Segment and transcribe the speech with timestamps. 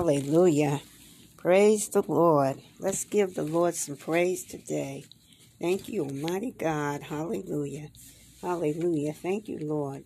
[0.00, 0.80] Hallelujah.
[1.36, 2.62] Praise the Lord.
[2.78, 5.04] Let's give the Lord some praise today.
[5.60, 7.02] Thank you, Almighty God.
[7.02, 7.90] Hallelujah.
[8.40, 9.12] Hallelujah.
[9.12, 10.04] Thank you, Lord,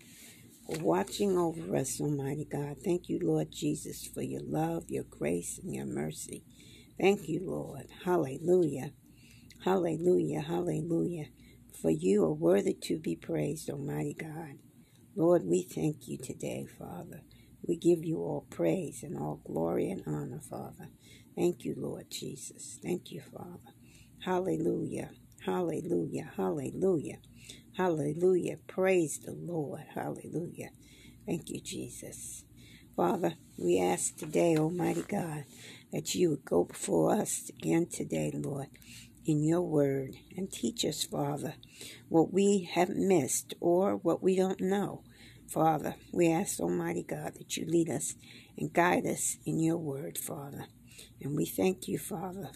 [0.66, 2.78] for watching over us, Almighty God.
[2.84, 6.42] Thank you, Lord Jesus, for your love, your grace, and your mercy.
[7.00, 7.86] Thank you, Lord.
[8.04, 8.90] Hallelujah.
[9.64, 10.40] Hallelujah.
[10.40, 11.26] Hallelujah.
[11.80, 14.58] For you are worthy to be praised, Almighty God.
[15.14, 17.20] Lord, we thank you today, Father.
[17.66, 20.90] We give you all praise and all glory and honor, Father.
[21.36, 22.78] Thank you, Lord Jesus.
[22.82, 23.72] Thank you, Father.
[24.24, 25.10] Hallelujah.
[25.44, 26.32] Hallelujah.
[26.36, 27.18] Hallelujah.
[27.76, 28.58] Hallelujah.
[28.66, 29.84] Praise the Lord.
[29.94, 30.70] Hallelujah.
[31.26, 32.44] Thank you, Jesus.
[32.96, 35.44] Father, we ask today, Almighty God,
[35.92, 38.68] that you would go before us again today, Lord,
[39.26, 41.54] in your word and teach us, Father,
[42.08, 45.02] what we have missed or what we don't know.
[45.54, 48.16] Father, we ask, Almighty God, that you lead us
[48.58, 50.66] and guide us in your word, Father.
[51.22, 52.50] And we thank you, Father,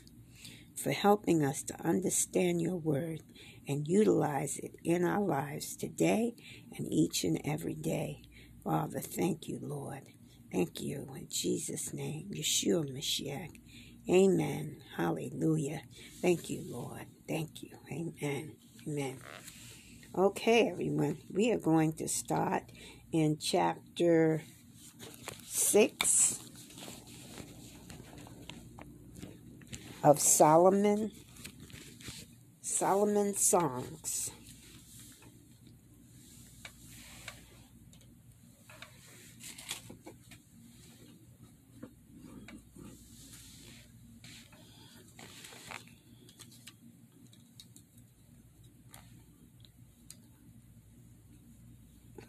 [0.75, 3.21] for helping us to understand your word
[3.69, 6.35] and utilize it in our lives today
[6.77, 8.23] and each and every day.
[8.65, 10.03] Father, thank you, Lord.
[10.51, 13.53] Thank you in Jesus' name, Yeshua Mashiach.
[14.11, 14.79] Amen.
[14.97, 15.83] Hallelujah.
[16.21, 17.07] Thank you, Lord.
[17.29, 17.71] Thank you.
[17.93, 18.57] Amen.
[18.89, 19.21] Amen.
[20.19, 22.65] Okay, everyone, we are going to start
[23.13, 24.43] in chapter
[25.47, 26.41] 6
[30.03, 31.13] of Solomon,
[32.61, 34.33] Solomon's Songs.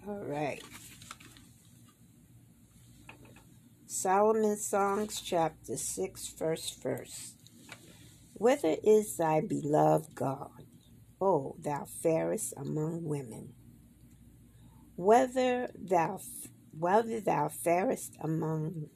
[0.09, 0.59] All right.
[4.01, 7.05] Solomon's Songs, chapter 6, verse 1.
[8.35, 10.63] Whither is thy beloved God,
[11.19, 13.55] O thou fairest among women?
[14.95, 16.21] Whether thou
[16.71, 18.87] whether thou fairest among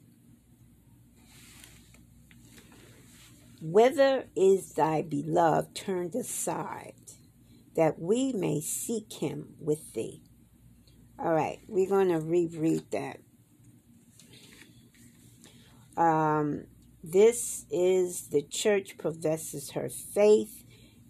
[3.60, 6.94] Whither is thy beloved turned aside,
[7.76, 10.22] that we may seek him with thee?
[11.18, 13.20] All right, we're going to reread that.
[15.96, 16.64] Um,
[17.02, 20.64] this is the church professes her faith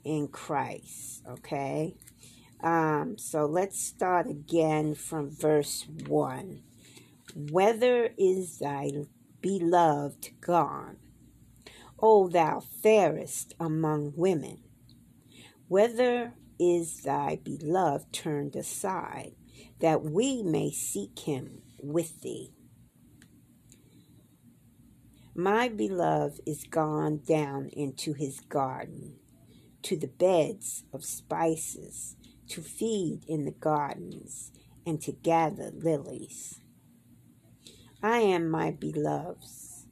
[0.05, 1.23] in Christ.
[1.29, 1.97] Okay.
[2.63, 6.63] Um, so let's start again from verse 1.
[7.51, 8.91] Whether is thy
[9.41, 10.97] beloved gone,
[12.01, 14.61] O thou fairest among women?
[15.69, 19.33] Whether is thy beloved turned aside,
[19.81, 22.54] that we may seek him with thee?
[25.37, 29.17] My beloved is gone down into his garden,
[29.83, 32.15] to the beds of spices,
[32.51, 34.53] to feed in the gardens,
[34.87, 36.61] and to gather lilies.
[38.01, 39.87] I am my beloved's,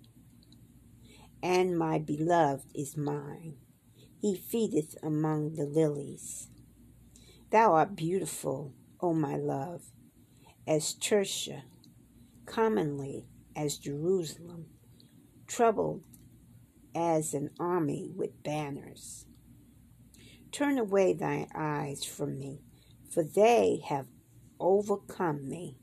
[1.42, 3.56] and my beloved is mine.
[4.20, 6.50] He feedeth among the lilies.
[7.50, 9.90] Thou art beautiful, O my love,
[10.68, 11.64] as Tirzah,
[12.46, 13.26] commonly
[13.56, 14.66] as Jerusalem
[15.52, 16.02] troubled
[16.94, 19.26] as an army with banners.
[20.50, 22.62] Turn away thine eyes from me,
[23.10, 24.06] for they have
[24.58, 25.76] overcome me.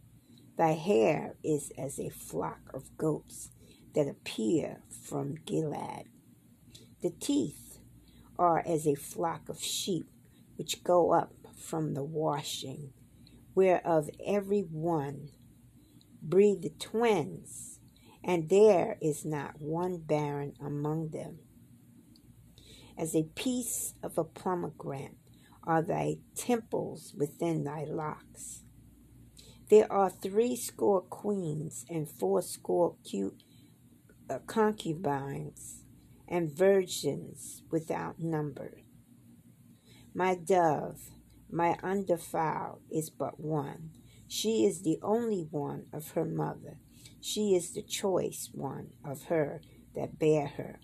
[0.57, 3.51] Thy hair is as a flock of goats
[3.93, 6.05] that appear from Gilead.
[7.03, 7.77] The teeth
[8.39, 10.09] are as a flock of sheep
[10.55, 12.91] which go up from the washing,
[13.53, 15.29] whereof every one
[16.23, 17.68] breathe the twins
[18.23, 21.39] and there is not one barren among them.
[22.97, 25.15] As a piece of a pomegranate
[25.63, 28.63] are thy temples within thy locks.
[29.69, 33.43] There are three score queens and four score cute
[34.29, 35.85] uh, concubines
[36.27, 38.81] and virgins without number.
[40.13, 41.11] My dove,
[41.49, 43.91] my undefiled, is but one.
[44.27, 46.79] She is the only one of her mother
[47.21, 49.61] she is the choice one of her
[49.95, 50.79] that bare her.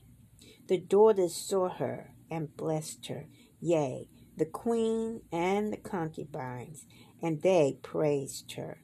[0.67, 3.27] The daughters saw her and blessed her,
[3.59, 6.85] yea, the queen and the concubines,
[7.21, 8.79] and they praised her.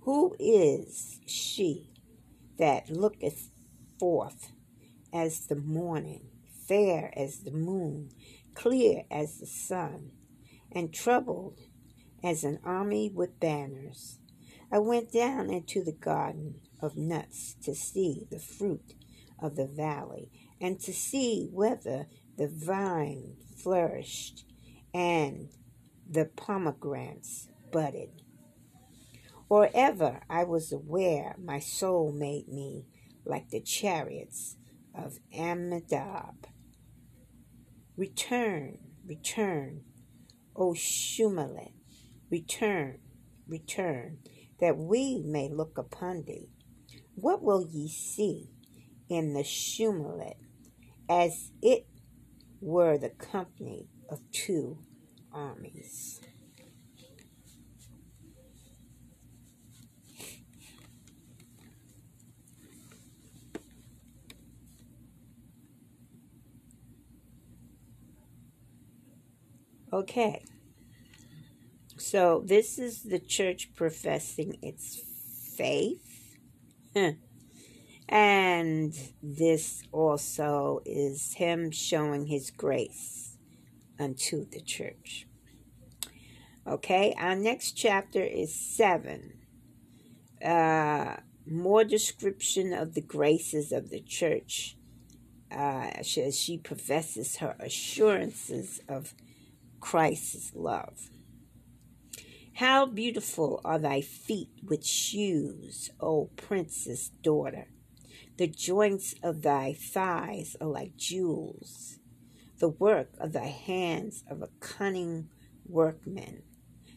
[0.00, 1.90] Who is she
[2.58, 3.50] that looketh
[3.98, 4.52] forth
[5.12, 6.30] as the morning,
[6.66, 8.10] fair as the moon,
[8.54, 10.12] clear as the sun,
[10.72, 11.58] and troubled
[12.22, 14.18] as an army with banners.
[14.70, 18.94] I went down into the garden of nuts to see the fruit
[19.40, 20.30] of the valley
[20.60, 22.06] and to see whether
[22.36, 24.44] the vine flourished
[24.92, 25.48] and
[26.08, 28.22] the pomegranates budded.
[29.48, 32.86] Or ever I was aware my soul made me
[33.24, 34.56] like the chariots
[34.94, 36.46] of Amminadab.
[37.96, 39.82] Return, return,
[40.60, 41.72] O Shulamite,
[42.30, 42.98] return,
[43.46, 44.18] return,
[44.60, 46.50] that we may look upon thee.
[47.14, 48.50] What will ye see
[49.08, 50.36] in the Shulamite,
[51.08, 51.86] as it
[52.60, 54.78] were the company of two
[55.32, 56.17] armies?
[69.92, 70.44] Okay.
[71.96, 75.00] So this is the church professing its
[75.56, 76.36] faith.
[78.08, 83.36] and this also is him showing his grace
[83.98, 85.26] unto the church.
[86.66, 89.32] Okay, our next chapter is 7.
[90.44, 94.76] Uh, more description of the graces of the church
[95.50, 99.14] uh, as she professes her assurances of
[99.80, 101.10] Christ's love.
[102.54, 107.68] How beautiful are thy feet with shoes, O princess daughter.
[108.36, 111.98] The joints of thy thighs are like jewels,
[112.58, 115.28] the work of thy hands of a cunning
[115.66, 116.42] workman.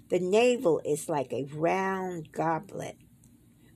[0.09, 2.97] The navel is like a round goblet,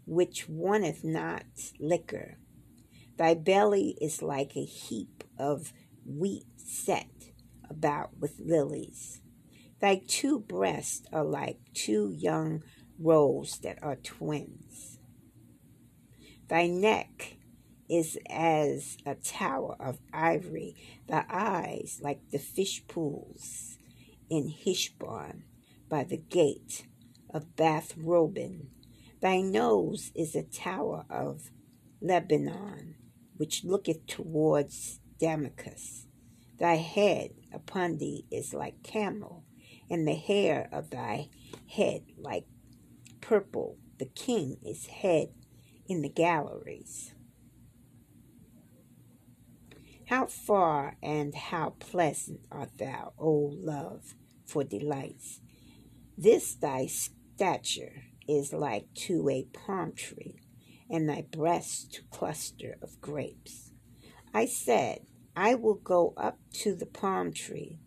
[0.06, 1.46] which wanteth not
[1.80, 2.38] liquor.
[3.18, 5.72] Thy belly is like a heap of
[6.06, 7.35] wheat set
[7.70, 9.22] about with lilies.
[9.80, 12.64] Thy two breasts are like two young
[13.00, 15.00] roes that are twins.
[16.48, 17.38] Thy neck
[17.90, 20.76] is as a tower of ivory,
[21.08, 23.78] thy eyes like the fish pools
[24.30, 25.44] in Heshbon
[25.90, 26.88] by the gate
[27.30, 28.68] of Bathrabbim.
[29.22, 31.52] Thy nose is a tower of
[32.02, 32.96] Lebanon,
[33.38, 36.05] which looketh towards Damascus.
[36.58, 39.44] Thy head upon thee is like Carmel,
[39.90, 41.30] and the hair of thy
[41.70, 42.46] head like
[43.22, 43.78] purple.
[43.98, 45.30] The king is head
[45.88, 47.14] in the galleries.
[50.08, 54.14] How far and how pleasant art thou, O love,
[54.46, 55.42] for delights.
[56.18, 60.40] This thy stature is like to a palm tree,
[60.90, 63.72] and thy breast to cluster of grapes.
[64.34, 65.00] I said,
[65.36, 67.80] I will go up to the palm tree,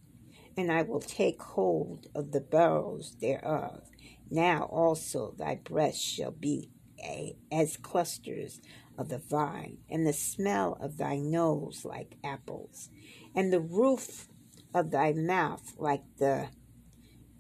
[0.57, 3.89] and I will take hold of the boughs thereof.
[4.31, 6.71] Now also thy breast shall be
[7.03, 8.61] a, as clusters
[8.99, 12.91] of the vine, and the smell of thy nose like apples,
[13.35, 14.29] and the roof
[14.75, 16.49] of thy mouth like the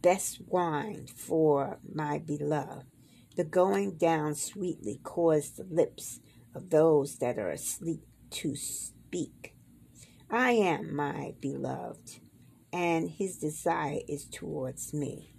[0.00, 2.87] best wine for my beloved.
[3.37, 6.21] The going down sweetly caused the lips
[6.54, 9.54] of those that are asleep to speak.
[10.30, 12.18] I am my beloved,
[12.70, 15.32] and his desire is towards me.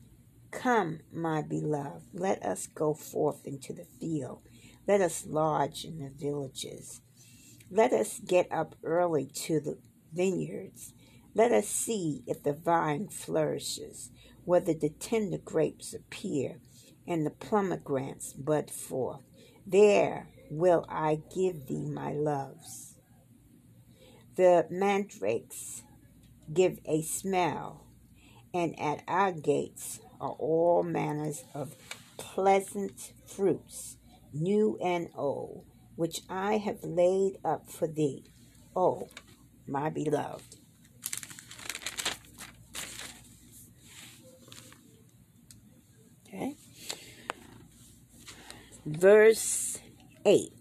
[0.49, 4.41] Come, my beloved, let us go forth into the field.
[4.87, 7.01] Let us lodge in the villages.
[7.69, 9.77] Let us get up early to the
[10.11, 10.93] vineyards.
[11.35, 14.09] Let us see if the vine flourishes,
[14.43, 16.61] whether the tender grapes appear,
[17.05, 19.21] and the pomegranates bud forth.
[19.67, 22.88] There will I give thee my loves.
[24.39, 25.83] The mandrakes
[26.53, 27.83] give a smell,
[28.53, 31.75] and at our gates are all manners of
[32.15, 33.97] pleasant fruits,
[34.31, 35.65] new and old,
[35.97, 38.31] which I have laid up for thee,
[38.77, 39.09] O
[39.67, 40.55] my beloved.
[46.29, 46.55] Okay.
[48.85, 49.79] Verse
[50.23, 50.53] 8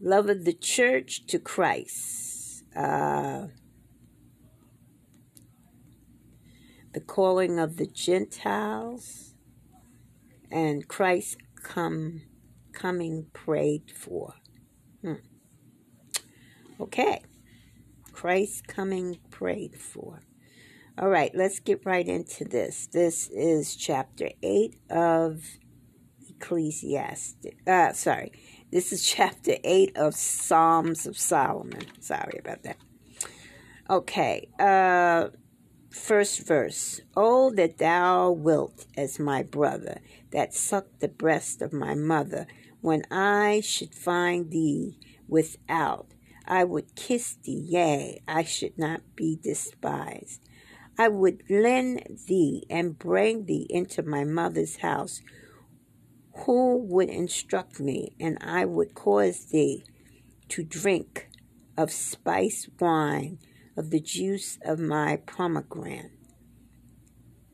[0.00, 2.17] Love of the church to Christ
[2.76, 3.46] uh,
[6.92, 9.34] the calling of the Gentiles,
[10.50, 12.22] and Christ come
[12.72, 14.34] coming prayed for.
[15.02, 15.14] Hmm.
[16.80, 17.22] Okay,
[18.12, 20.20] Christ coming prayed for.
[21.00, 22.88] All right, let's get right into this.
[22.88, 25.44] This is chapter 8 of
[26.28, 27.46] Ecclesiastes.
[27.66, 28.32] Uh, sorry,
[28.70, 31.86] this is chapter 8 of Psalms of Solomon.
[32.00, 32.76] Sorry about that.
[33.88, 34.48] Okay.
[34.58, 35.28] Uh,
[35.90, 40.00] first verse Oh, that thou wilt as my brother,
[40.32, 42.46] that sucked the breast of my mother,
[42.80, 46.08] when I should find thee without.
[46.46, 50.40] I would kiss thee, yea, I should not be despised.
[50.98, 55.20] I would lend thee and bring thee into my mother's house.
[56.46, 59.84] Who would instruct me, and I would cause thee
[60.48, 61.28] to drink
[61.76, 63.38] of spice wine,
[63.76, 66.10] of the juice of my pomegranate.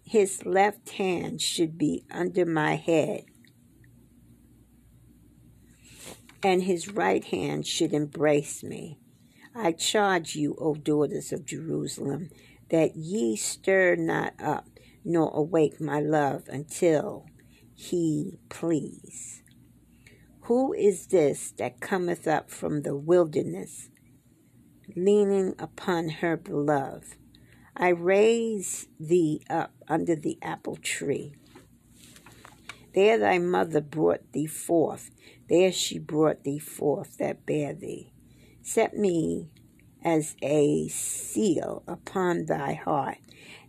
[0.05, 3.25] His left hand should be under my head,
[6.43, 8.99] and his right hand should embrace me.
[9.55, 12.31] I charge you, O daughters of Jerusalem,
[12.71, 14.69] that ye stir not up,
[15.05, 17.27] nor awake my love until
[17.75, 19.43] he please.
[20.43, 23.89] Who is this that cometh up from the wilderness,
[24.95, 27.17] leaning upon her beloved?
[27.77, 31.35] I raise thee up under the apple tree.
[32.95, 35.11] There thy mother brought thee forth,
[35.49, 38.13] there she brought thee forth that bare thee.
[38.63, 39.51] Set me
[40.05, 43.19] as a seal upon thy heart,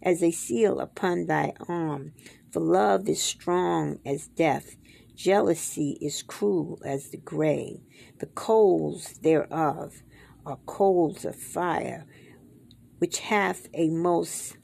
[0.03, 2.13] as a seal upon thy arm.
[2.55, 4.77] For love is strong as death,
[5.13, 7.81] jealousy is cruel as the grave.
[8.19, 10.01] The coals thereof
[10.45, 12.05] are coals of fire,
[12.99, 14.55] which hath a most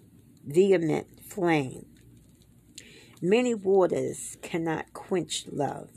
[0.47, 1.85] vehement flame.
[3.21, 5.89] Many waters cannot quench love,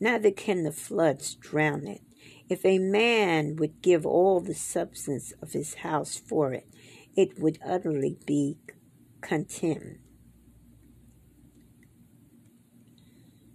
[0.00, 2.00] neither can the floods drown it.
[2.48, 6.66] If a man would give all the substance of his house for it,
[7.14, 8.56] it would utterly be
[9.20, 10.01] contemned.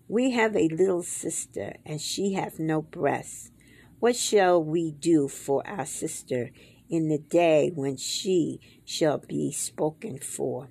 [0.09, 3.51] We have a little sister, and she hath no breast.
[3.99, 6.51] What shall we do for our sister
[6.89, 10.69] in the day when she shall be spoken for?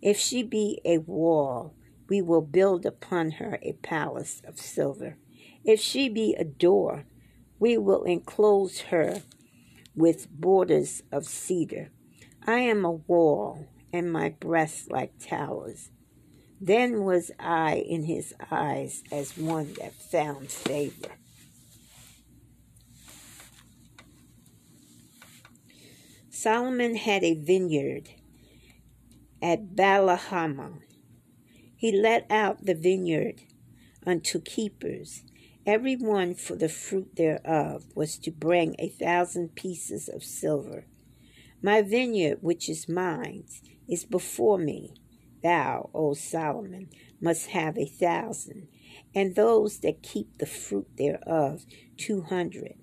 [0.00, 1.76] If she be a wall,
[2.08, 5.16] we will build upon her a palace of silver.
[5.64, 7.04] If she be a door,
[7.60, 9.22] we will enclose her
[9.94, 11.92] with borders of cedar.
[12.44, 15.92] I am a wall, and my breasts like towers.
[16.64, 21.08] Then was I in his eyes as one that found favor.
[26.30, 28.10] Solomon had a vineyard
[29.42, 30.82] at Baalhamon.
[31.76, 33.40] He let out the vineyard
[34.06, 35.24] unto keepers.
[35.66, 40.84] Every one for the fruit thereof was to bring a thousand pieces of silver.
[41.60, 43.46] My vineyard, which is mine,
[43.88, 44.94] is before me
[45.42, 46.88] Thou, O Solomon,
[47.20, 48.68] must have a thousand,
[49.14, 51.64] and those that keep the fruit thereof
[51.96, 52.74] two hundred.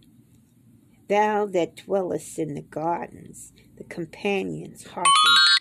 [1.08, 5.12] Thou that dwellest in the gardens, the companions hearken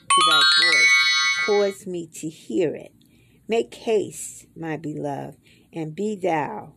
[0.01, 2.93] to thy voice, cause me to hear it.
[3.47, 5.39] Make haste, my beloved,
[5.73, 6.75] and be thou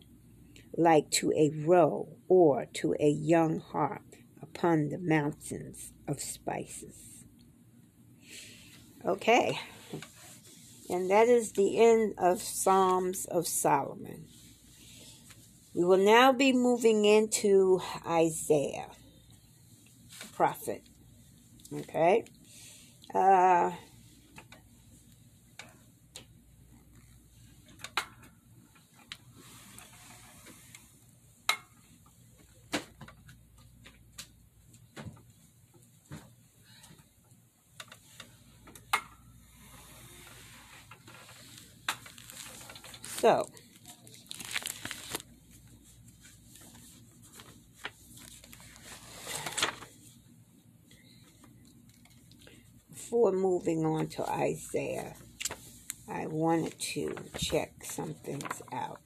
[0.76, 7.24] like to a roe or to a young harp upon the mountains of spices.
[9.04, 9.58] Okay.
[10.90, 14.26] And that is the end of Psalms of Solomon.
[15.74, 18.90] We will now be moving into Isaiah,
[20.34, 20.82] prophet.
[21.72, 22.24] Okay?
[23.14, 23.70] Uh,
[43.22, 43.48] So,
[52.90, 55.14] before moving on to Isaiah,
[56.08, 58.98] I wanted to check some things out.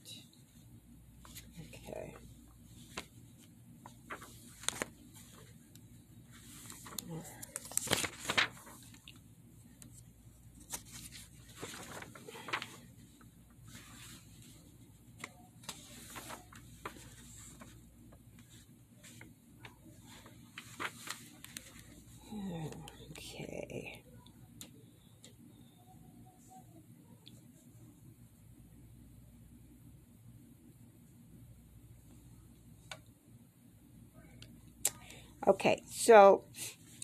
[35.49, 36.45] Okay, so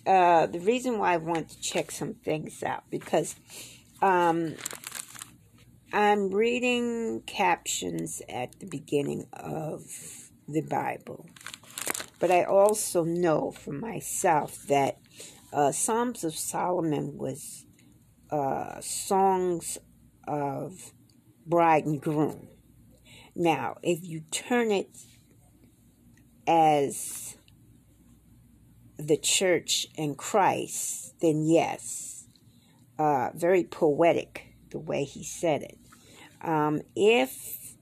[0.06, 3.34] uh, the reason why I want to check some things out because
[4.00, 4.54] um,
[5.92, 9.82] I'm reading captions at the beginning of
[10.46, 11.26] the Bible,
[12.20, 14.98] but I also know for myself that
[15.52, 17.66] uh, Psalms of Solomon was
[18.30, 19.78] uh, songs
[20.28, 20.92] of
[21.44, 22.46] bride and groom.
[23.34, 24.96] Now, if you turn it
[26.46, 27.36] as
[29.06, 32.26] the church and Christ, then yes,
[32.98, 35.78] uh, very poetic the way he said it.
[36.42, 37.76] Um, if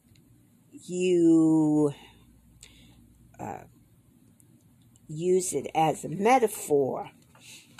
[0.73, 1.93] you
[3.39, 3.65] uh,
[5.09, 7.11] use it as a metaphor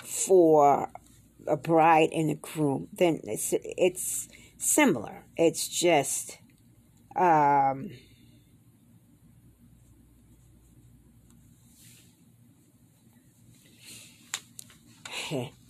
[0.03, 0.89] for
[1.47, 5.25] a bride and a groom, then it's it's similar.
[5.37, 6.37] It's just
[7.15, 7.91] um,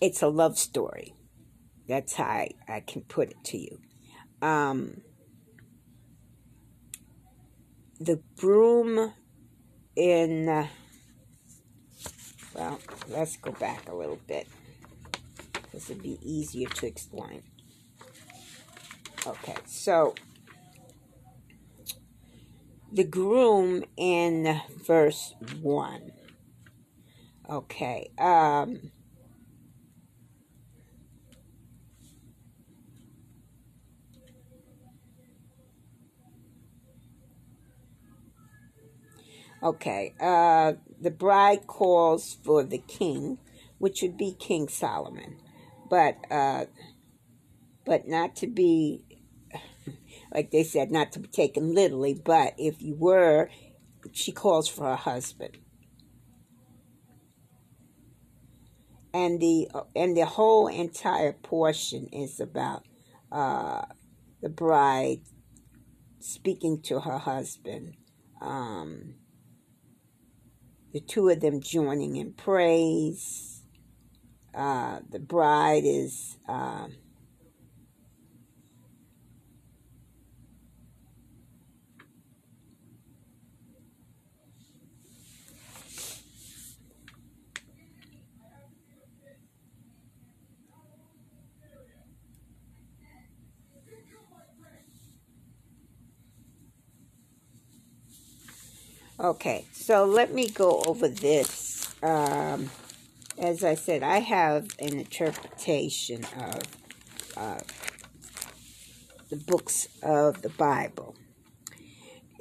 [0.00, 1.14] it's a love story.
[1.88, 3.78] That's how I, I can put it to you.
[4.40, 5.02] Um,
[8.00, 9.12] the broom
[9.96, 10.66] in, uh,
[12.54, 14.48] well, let's go back a little bit.
[15.72, 17.42] This would be easier to explain.
[19.26, 20.14] Okay, so
[22.92, 26.12] the groom in verse 1.
[27.48, 28.90] Okay, um,
[39.62, 43.38] Okay, uh, the bride calls for the king,
[43.78, 45.38] which would be King Solomon,
[45.88, 46.64] but uh,
[47.86, 49.02] but not to be,
[50.34, 52.12] like they said, not to be taken literally.
[52.12, 53.50] But if you were,
[54.10, 55.58] she calls for her husband,
[59.14, 62.82] and the and the whole entire portion is about
[63.30, 63.82] uh,
[64.40, 65.20] the bride
[66.18, 67.94] speaking to her husband.
[68.40, 69.21] Um,
[70.92, 73.62] the two of them joining in praise.
[74.54, 76.86] Uh, the bride is uh,
[99.22, 101.94] Okay, so let me go over this.
[102.02, 102.70] Um,
[103.38, 106.62] as I said, I have an interpretation of
[107.36, 107.60] uh,
[109.30, 111.14] the books of the Bible.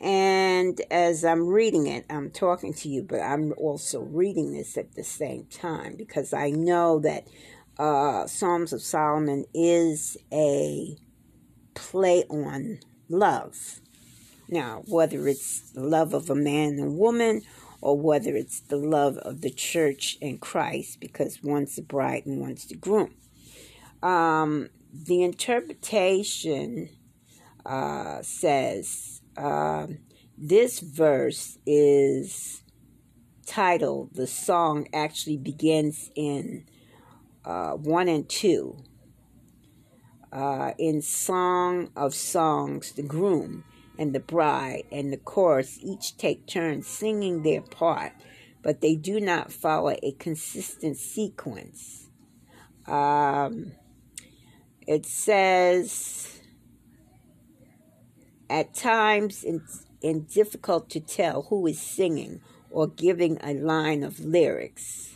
[0.01, 4.95] And as I'm reading it, I'm talking to you, but I'm also reading this at
[4.95, 7.27] the same time because I know that
[7.77, 10.97] uh, Psalms of Solomon is a
[11.75, 13.80] play on love
[14.51, 17.41] now, whether it's the love of a man and woman,
[17.81, 22.39] or whether it's the love of the church and Christ, because one's the bride and
[22.39, 23.15] one's the groom.
[24.03, 26.89] Um, the interpretation
[27.65, 29.87] uh, says uh,
[30.37, 32.61] this verse is
[33.45, 36.65] titled, the song actually begins in
[37.45, 38.77] uh, 1 and 2.
[40.31, 43.65] Uh, in Song of Songs, the groom
[44.01, 48.11] and the bride and the chorus each take turns singing their part,
[48.63, 52.09] but they do not follow a consistent sequence.
[52.87, 53.73] Um,
[54.87, 56.41] it says,
[58.49, 64.19] at times it's, it's difficult to tell who is singing or giving a line of
[64.19, 65.15] lyrics.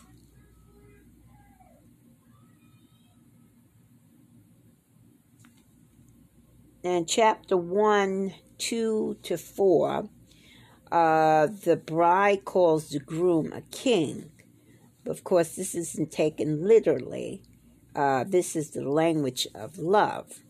[6.83, 10.09] And chapter 1 2 to 4,
[10.91, 14.31] uh, the bride calls the groom a king.
[15.05, 17.43] Of course, this isn't taken literally.
[17.95, 20.43] Uh, this is the language of love.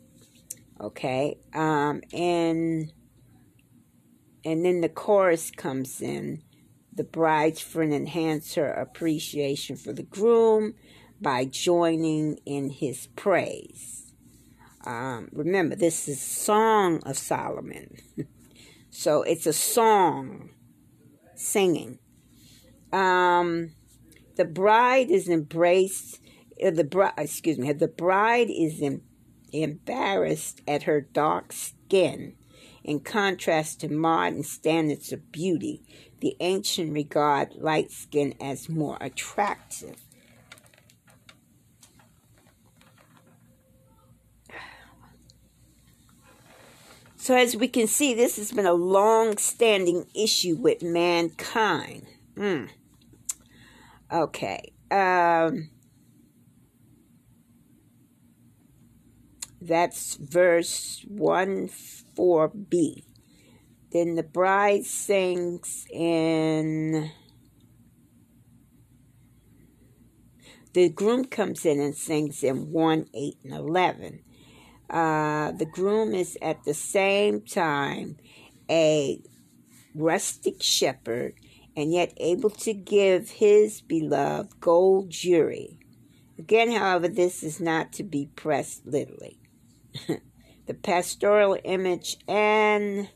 [0.79, 1.37] Okay?
[1.53, 2.91] Um, and
[4.45, 6.43] and then the chorus comes in.
[6.93, 10.75] The bride's friend enhance her appreciation for the groom
[11.19, 14.04] by joining in his praise.
[14.85, 17.97] Um, remember, this is Song of Solomon.
[18.91, 20.51] so it's a song,
[21.33, 21.99] singing.
[22.93, 23.71] Um,
[24.35, 26.19] the bride is embraced,
[26.63, 29.01] uh, the bride, excuse me, the bride is em-
[29.51, 32.35] embarrassed at her dark skin.
[32.83, 35.81] In contrast to modern standards of beauty,
[36.19, 40.04] the ancient regard light skin as more attractive.
[47.25, 52.05] So, as we can see, this has been a long standing issue with mankind.
[52.35, 52.69] Mm.
[54.13, 54.73] Okay.
[54.91, 55.71] Um,
[59.59, 61.69] that's verse 1
[62.15, 63.03] 4b.
[63.91, 67.09] Then the bride sings in.
[70.73, 74.19] The groom comes in and sings in 1 8 and 11.
[74.89, 78.17] Uh, the groom is at the same time
[78.69, 79.21] a
[79.93, 81.33] rustic shepherd
[81.75, 85.77] and yet able to give his beloved gold jewelry.
[86.37, 89.39] Again, however, this is not to be pressed literally.
[90.67, 93.09] the pastoral image and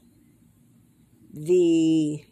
[1.33, 2.23] the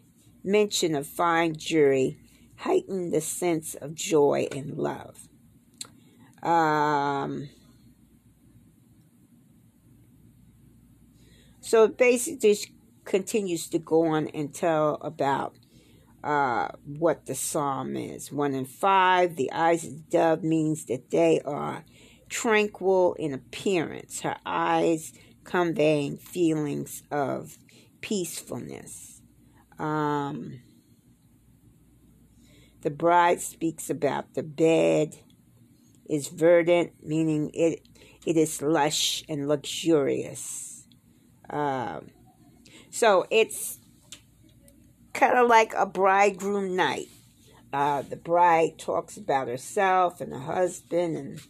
[0.42, 2.18] mention of fine jewelry
[2.56, 5.28] heighten the sense of joy and love.
[6.42, 7.48] Um,
[11.68, 12.70] so it basically just
[13.04, 15.54] continues to go on and tell about
[16.24, 18.32] uh, what the psalm is.
[18.32, 21.84] One and five, the eyes of the dove means that they are
[22.30, 25.12] tranquil in appearance, her eyes
[25.44, 27.58] conveying feelings of
[28.00, 29.20] peacefulness.
[29.78, 30.62] Um,
[32.80, 35.16] the bride speaks about the bed
[36.08, 37.86] is verdant, meaning it
[38.24, 40.67] it is lush and luxurious.
[41.50, 42.10] Um,
[42.90, 43.78] so it's
[45.12, 47.08] kind of like a bridegroom night.
[47.72, 51.40] Uh, the bride talks about herself and the husband, and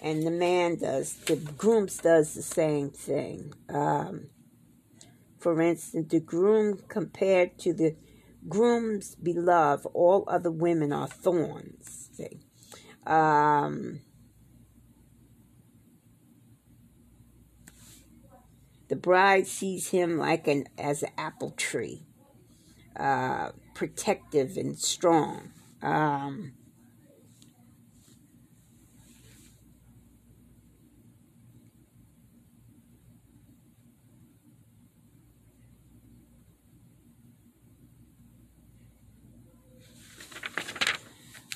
[0.00, 3.52] and the man does the grooms does the same thing.
[3.68, 4.28] Um,
[5.38, 7.94] for instance, the groom compared to the
[8.48, 12.08] groom's beloved, all other women are thorns.
[12.12, 12.40] See?
[13.06, 14.00] Um,
[18.88, 22.02] the bride sees him like an as an apple tree,
[22.96, 25.52] uh, protective and strong.
[25.82, 26.52] Um,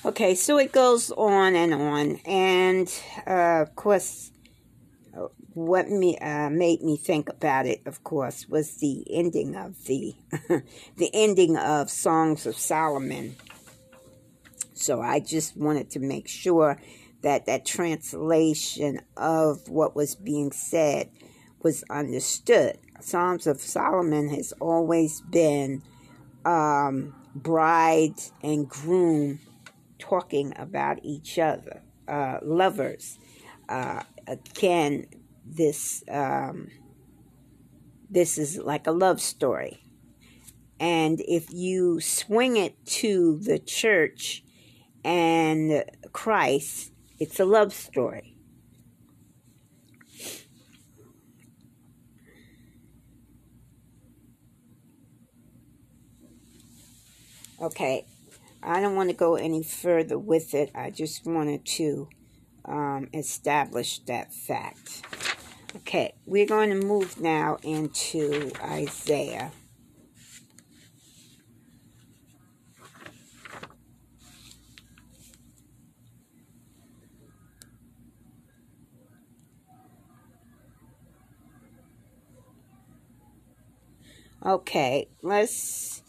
[0.03, 2.91] Okay, so it goes on and on, and
[3.27, 4.31] uh, of course,
[5.65, 10.15] what me uh, made me think about it, of course, was the ending of the
[10.97, 13.35] the ending of Songs of Solomon.
[14.73, 16.79] So I just wanted to make sure
[17.21, 21.09] that that translation of what was being said
[21.61, 22.77] was understood.
[22.99, 25.83] Songs of Solomon has always been
[26.45, 29.39] um, bride and groom
[29.99, 33.19] talking about each other, uh, lovers.
[33.69, 35.05] Uh, again,
[35.55, 36.69] this um,
[38.09, 39.83] this is like a love story,
[40.79, 44.43] and if you swing it to the church
[45.03, 48.35] and Christ, it's a love story.
[57.61, 58.07] Okay,
[58.63, 60.71] I don't want to go any further with it.
[60.73, 62.09] I just wanted to
[62.65, 65.03] um, establish that fact.
[65.73, 69.51] Okay, we're going to move now into Isaiah.
[84.43, 86.01] Okay, let's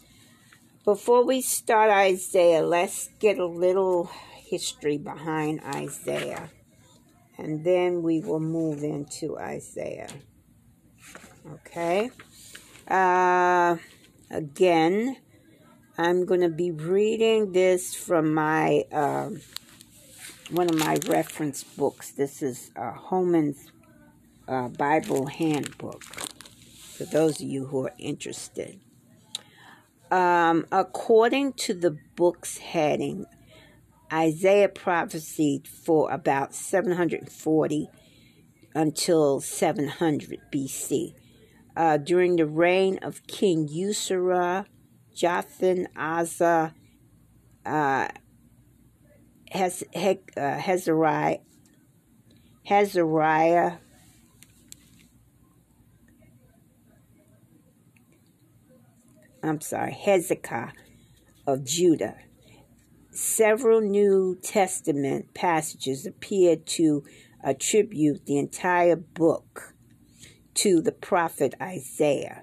[0.83, 6.49] before we start Isaiah, let's get a little history behind Isaiah.
[7.37, 10.09] And then we will move into Isaiah.
[11.51, 12.11] Okay?
[12.87, 13.77] Uh,
[14.29, 15.17] again,
[15.97, 19.29] I'm going to be reading this from my uh,
[20.49, 22.11] one of my reference books.
[22.11, 23.71] This is uh, Holman's
[24.47, 26.03] uh, Bible Handbook.
[26.03, 28.79] For those of you who are interested.
[30.11, 33.25] Um, according to the book's heading,
[34.13, 37.89] Isaiah prophesied for about 740
[38.75, 41.15] until 700 BC.
[41.75, 44.67] Uh, during the reign of King Uzziah,
[45.15, 46.75] Jotham, Asa,
[47.65, 48.07] uh,
[49.49, 51.39] Hez, He, uh, Hezariah,
[59.41, 60.69] I'm sorry, Hezekiah
[61.47, 62.15] of Judah.
[63.13, 67.03] Several New Testament passages appear to
[67.43, 69.75] attribute the entire book
[70.55, 72.41] to the prophet Isaiah.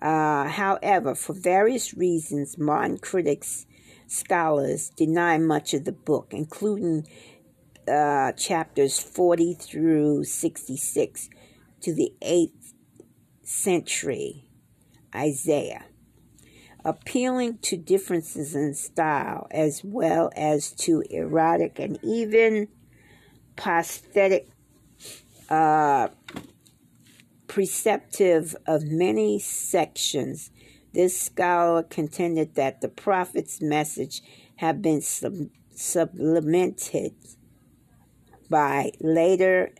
[0.00, 3.66] Uh, however, for various reasons, modern critics,
[4.06, 7.06] scholars deny much of the book, including
[7.86, 11.28] uh, chapters 40 through 66
[11.82, 12.72] to the 8th
[13.42, 14.48] century
[15.14, 15.84] Isaiah,
[16.84, 22.68] appealing to differences in style as well as to erotic and even
[23.56, 24.48] prosthetic
[25.48, 26.08] uh,
[27.46, 30.50] preceptive of many sections.
[30.94, 34.22] This scholar contended that the prophet's message
[34.56, 37.14] had been sub- supplemented
[38.48, 39.72] by later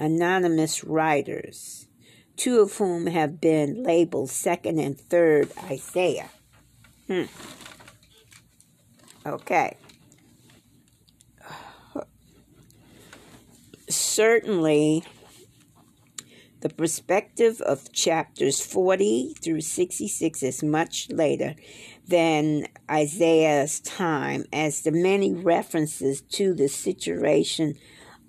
[0.00, 1.86] anonymous writers,
[2.36, 6.30] two of whom have been labeled second and third Isaiah.
[7.06, 7.24] Hmm.
[9.26, 9.76] Okay.
[13.88, 15.04] Certainly,
[16.60, 21.54] the perspective of chapters 40 through 66 is much later
[22.06, 27.74] than Isaiah's time, as the many references to the situation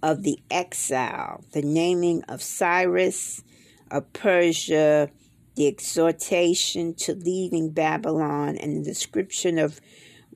[0.01, 3.43] of the exile, the naming of Cyrus,
[3.89, 5.09] of Persia,
[5.55, 9.79] the exhortation to leaving Babylon, and the description of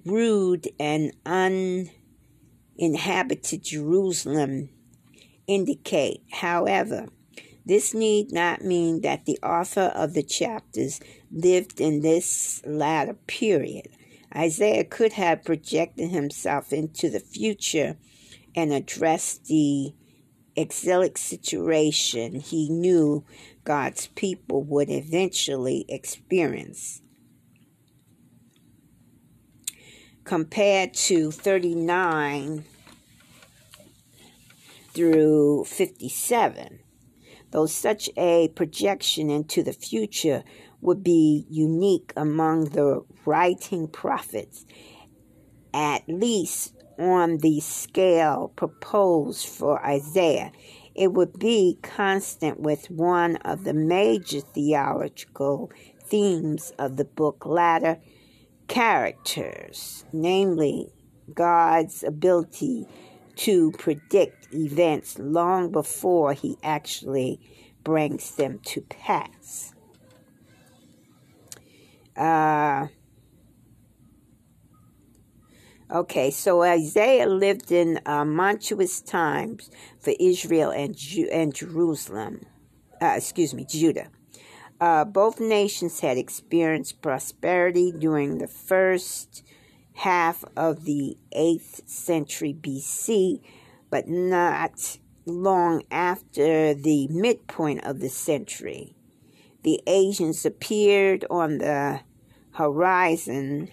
[0.05, 4.69] rude and uninhabited Jerusalem
[5.47, 6.21] indicate.
[6.31, 7.07] However,
[7.65, 10.99] this need not mean that the author of the chapters
[11.31, 13.87] lived in this latter period.
[14.35, 17.97] Isaiah could have projected himself into the future
[18.55, 19.93] and address the
[20.55, 23.25] exilic situation he knew
[23.63, 27.01] God's people would eventually experience.
[30.23, 32.63] Compared to 39
[34.93, 36.79] through 57,
[37.51, 40.43] though such a projection into the future
[40.81, 44.65] would be unique among the writing prophets,
[45.73, 50.51] at least on the scale proposed for Isaiah.
[50.93, 55.71] It would be constant with one of the major theological
[56.03, 57.99] themes of the book latter
[58.67, 60.93] characters, namely
[61.33, 62.87] God's ability
[63.35, 67.39] to predict events long before he actually
[67.83, 69.73] brings them to pass.
[72.15, 72.87] Uh,
[75.91, 78.25] okay, so Isaiah lived in uh,
[79.05, 79.69] times
[79.99, 82.45] for Israel and, Ju- and Jerusalem,
[83.01, 84.07] uh, excuse me, Judah.
[84.79, 89.43] Uh, both nations had experienced prosperity during the first
[89.93, 93.41] half of the 8th century BC,
[93.89, 98.95] but not long after the midpoint of the century.
[99.63, 102.01] The Asians appeared on the
[102.51, 103.69] horizon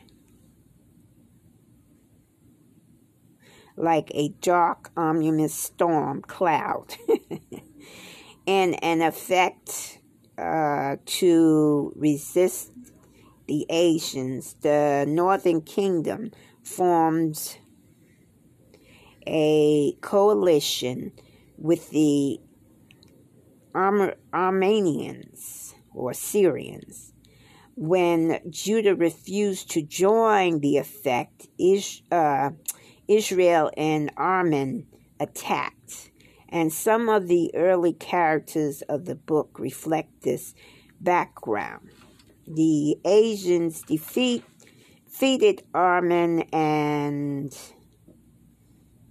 [3.83, 6.95] like a dark ominous storm cloud
[8.47, 9.99] and an effect
[10.39, 12.71] uh, to resist
[13.49, 16.31] the Asians, the Northern Kingdom
[16.63, 17.59] formed
[19.27, 21.13] a coalition
[21.59, 22.41] with the
[23.75, 27.13] Ar- Arameans or Syrians.
[27.75, 32.51] When Judah refused to join the effect, Is- uh,
[33.17, 34.87] Israel and Armen
[35.21, 36.11] attacked.
[36.49, 40.55] And some of the early characters of the book reflect this
[41.01, 41.91] background
[42.47, 44.45] the Asians defeat,
[45.07, 47.57] defeated Armen and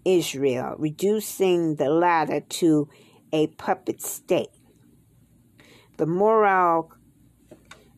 [0.04, 2.90] Israel, reducing the latter to
[3.32, 4.50] a puppet state.
[5.98, 6.92] The moral,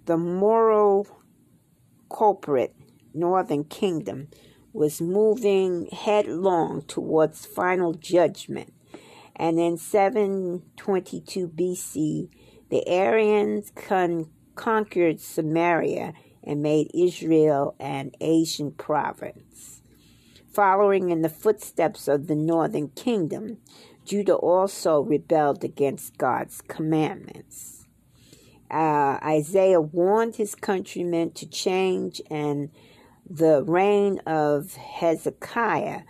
[0.06, 1.08] the moral
[2.16, 2.76] culprit,
[3.14, 4.28] Northern Kingdom,
[4.74, 8.74] was moving headlong towards final judgment.
[9.36, 12.30] And in 722 BC,
[12.70, 19.82] the Aryans con- conquered Samaria and made Israel an Asian province.
[20.52, 23.58] Following in the footsteps of the northern kingdom,
[24.06, 27.86] Judah also rebelled against God's commandments.
[28.70, 32.70] Uh, Isaiah warned his countrymen to change, and
[33.30, 36.02] the reign of Hezekiah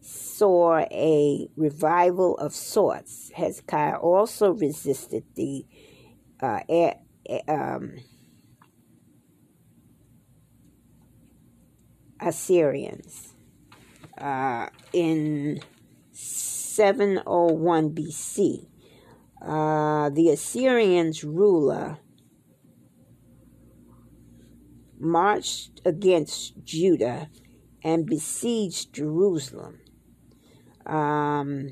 [0.00, 3.30] saw a revival of sorts.
[3.34, 5.64] Hezekiah also resisted the
[6.40, 6.60] uh,
[7.48, 7.96] um,
[12.20, 13.34] Assyrians
[14.18, 15.60] uh, in
[16.12, 18.66] 701 BC.
[19.40, 21.98] Uh, the Assyrians ruler
[24.98, 27.28] marched against Judah
[27.82, 29.80] and besieged Jerusalem.
[30.84, 31.70] Um,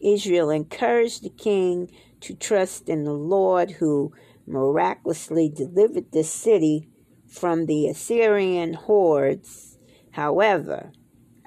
[0.00, 4.12] Israel encouraged the king to trust in the Lord who
[4.46, 6.88] miraculously delivered the city
[7.26, 9.78] from the Assyrian hordes.
[10.12, 10.92] However,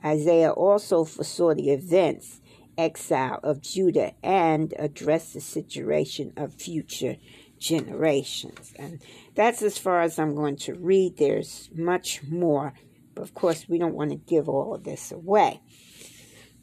[0.04, 2.42] Isaiah also foresaw the events
[2.78, 7.18] exile of Judah and addressed the situation of future
[7.60, 8.74] generations.
[8.78, 9.02] And
[9.36, 11.18] that's as far as I'm going to read.
[11.18, 12.74] There's much more,
[13.16, 15.62] but of course, we don't want to give all of this away.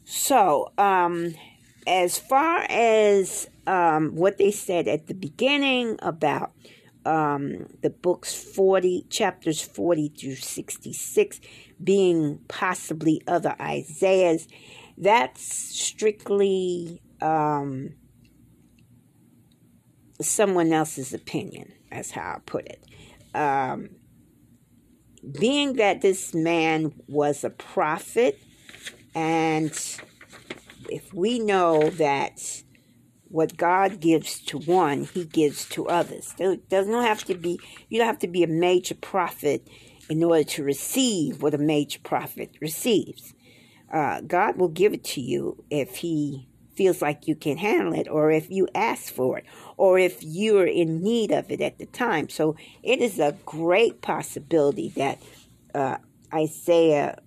[0.03, 1.33] So, um,
[1.87, 6.51] as far as um, what they said at the beginning about
[7.05, 11.39] um, the books 40, chapters 40 through 66
[11.83, 14.47] being possibly other Isaiahs,
[14.97, 17.93] that's strictly um,
[20.21, 21.73] someone else's opinion.
[21.91, 22.83] That's how I put it.
[23.33, 23.89] Um,
[25.39, 28.39] being that this man was a prophet,
[29.13, 29.71] and
[30.89, 32.63] if we know that
[33.27, 36.33] what God gives to one, He gives to others.
[36.37, 39.67] There does not have to be you don't have to be a major prophet
[40.09, 43.33] in order to receive what a major prophet receives.
[43.91, 48.07] Uh, God will give it to you if He feels like you can handle it,
[48.09, 49.45] or if you ask for it,
[49.77, 52.29] or if you're in need of it at the time.
[52.29, 55.21] So it is a great possibility that
[55.73, 55.97] uh,
[56.33, 57.19] Isaiah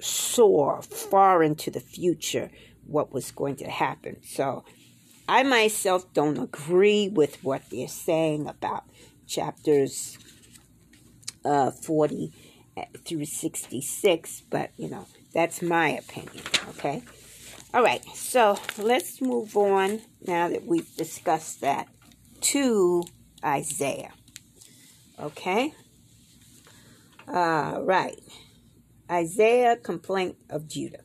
[0.00, 2.50] saw far into the future
[2.86, 4.18] what was going to happen.
[4.22, 4.64] So
[5.28, 8.84] I myself don't agree with what they're saying about
[9.26, 10.18] chapters
[11.44, 12.32] uh, 40
[12.76, 17.02] uh, through 66, but you know, that's my opinion, okay?
[17.74, 21.88] All right, so let's move on now that we've discussed that
[22.42, 23.02] to
[23.44, 24.12] Isaiah.
[25.18, 25.74] Okay?
[27.26, 28.20] All right.
[29.10, 31.00] Isaiah, complaint of Judah.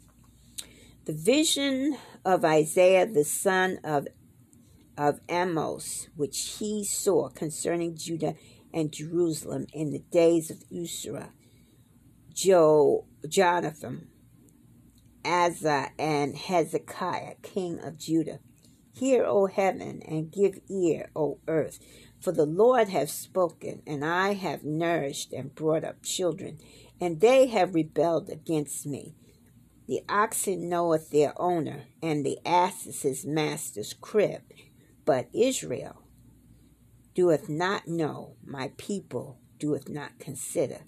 [1.05, 4.07] The vision of Isaiah, the son of,
[4.95, 8.35] of Amos, which he saw concerning Judah
[8.71, 11.31] and Jerusalem in the days of Uzziah,
[12.31, 14.09] Jo, Jonathan,
[15.25, 18.39] Asa, and Hezekiah, king of Judah.
[18.93, 21.79] Hear, O heaven, and give ear, O earth,
[22.19, 26.59] for the Lord hath spoken, and I have nourished and brought up children,
[26.99, 29.15] and they have rebelled against me.
[29.87, 34.41] The oxen knoweth their owner, and the ass is his master's crib.
[35.05, 36.03] But Israel
[37.15, 40.81] doeth not know, my people doeth not consider.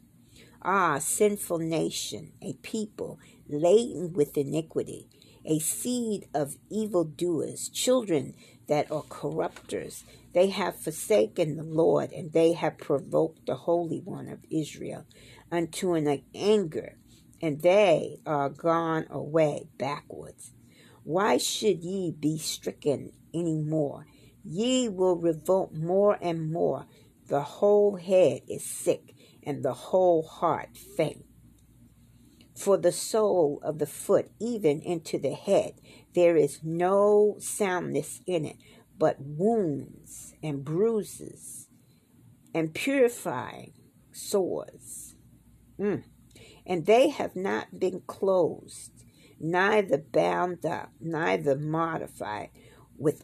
[0.61, 3.17] Ah, sinful nation, a people
[3.51, 5.07] laden with iniquity,
[5.45, 8.33] a seed of evildoers, children
[8.67, 10.03] that are corrupters.
[10.33, 15.05] They have forsaken the Lord, and they have provoked the Holy One of Israel
[15.51, 16.97] unto an anger
[17.41, 20.51] and they are gone away backwards.
[21.03, 24.05] Why should ye be stricken any more?
[24.43, 26.85] Ye will revolt more and more.
[27.27, 31.25] The whole head is sick, and the whole heart faint.
[32.61, 35.73] For the sole of the foot, even into the head,
[36.13, 38.57] there is no soundness in it,
[38.97, 41.67] but wounds and bruises
[42.53, 43.73] and purifying
[44.11, 45.15] sores.
[45.79, 46.03] Mm
[46.65, 48.91] and they have not been closed,
[49.39, 52.49] neither bound up, neither modified
[52.97, 53.23] with,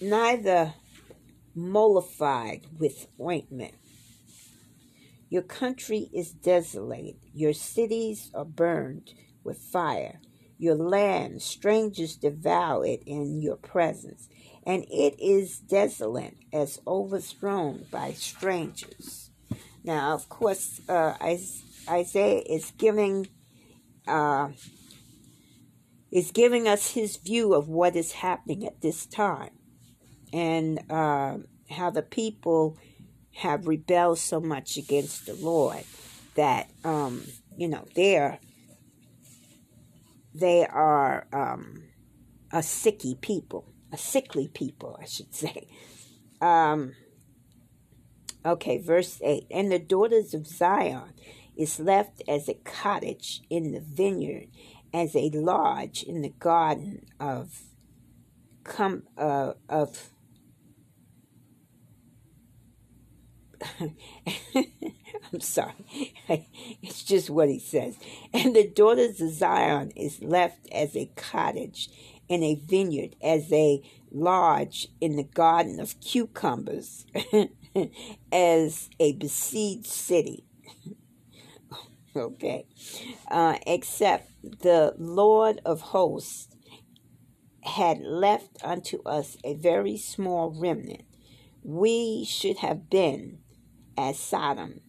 [0.00, 0.74] neither
[1.54, 3.74] mollified with ointment.
[5.32, 10.20] Your country is desolate, your cities are burned with fire.
[10.58, 14.28] Your land, strangers devour it in your presence,
[14.66, 19.30] and it is desolate as overthrown by strangers.
[19.82, 21.14] Now, of course, uh,
[21.88, 23.28] Isaiah is giving
[24.06, 24.50] uh,
[26.10, 29.56] is giving us his view of what is happening at this time
[30.30, 31.38] and uh,
[31.70, 32.76] how the people
[33.34, 35.84] have rebelled so much against the Lord
[36.34, 37.24] that um,
[37.56, 38.38] you know they're
[40.34, 41.82] they are um,
[42.52, 45.68] a sicky people, a sickly people, I should say.
[46.40, 46.94] Um,
[48.44, 49.46] okay, verse 8.
[49.50, 51.12] And the daughters of Zion
[51.56, 54.48] is left as a cottage in the vineyard,
[54.94, 57.60] as a lodge in the garden of
[58.64, 60.11] come uh, of
[65.32, 65.72] I'm sorry.
[66.82, 67.96] it's just what he says.
[68.32, 71.88] And the daughters of Zion is left as a cottage
[72.28, 77.06] in a vineyard, as a lodge in the garden of cucumbers,
[78.32, 80.44] as a besieged city
[82.16, 82.66] okay.
[83.30, 86.48] Uh, except the Lord of hosts
[87.62, 91.04] had left unto us a very small remnant,
[91.62, 93.38] we should have been
[93.96, 94.80] as Sodom,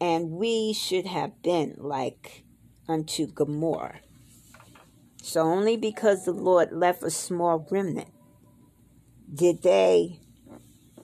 [0.00, 2.44] and we should have been like
[2.88, 4.00] unto Gomorrah.
[5.22, 8.10] So only because the Lord left a small remnant
[9.32, 10.20] did they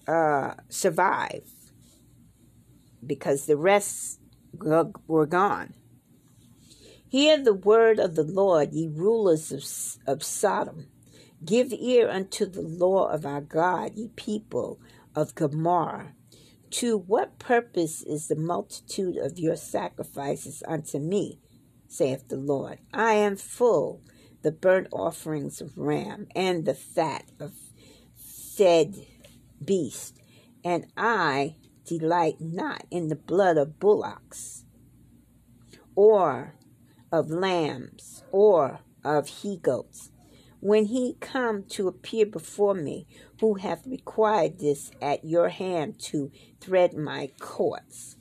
[0.07, 1.49] uh, survive,
[3.05, 4.21] because the rest
[5.07, 5.75] were gone.
[7.09, 9.65] Hear the word of the Lord, ye rulers of,
[10.13, 10.89] of Sodom.
[11.45, 14.79] Give ear unto the law of our God, ye people
[15.15, 16.15] of Gomorrah.
[16.71, 21.41] To what purpose is the multitude of your sacrifices unto me,
[21.89, 22.79] saith the Lord?
[22.95, 24.03] I am full
[24.43, 27.53] the burnt offerings of ram and the fat of
[28.57, 28.95] fed
[29.63, 30.21] beast,
[30.65, 34.65] and I delight not in the blood of bullocks
[35.97, 36.55] or
[37.11, 40.10] of lambs or of he goats.
[40.61, 43.07] When he come to appear before me,
[43.41, 46.31] who hath required this at your hand to
[46.61, 48.17] thread my courts?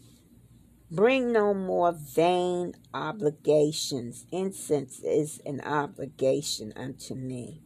[0.89, 4.25] Bring no more vain obligations.
[4.31, 7.61] Incense is an obligation unto me.